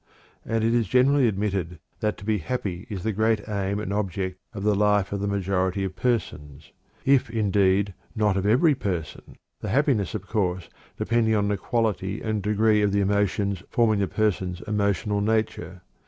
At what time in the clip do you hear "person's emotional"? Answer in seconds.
14.07-15.21